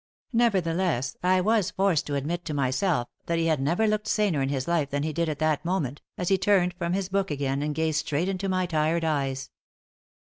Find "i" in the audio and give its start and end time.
1.21-1.41